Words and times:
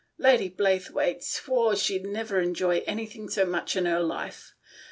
Lady 0.17 0.49
Blaythewaite 0.49 1.23
swore 1.23 1.75
she'd 1.75 2.05
never 2.07 2.39
enjoyed 2.41 2.83
any 2.87 3.05
thing 3.05 3.29
so 3.29 3.45
much 3.45 3.75
in 3.75 3.85
her 3.85 4.01
life. 4.01 4.55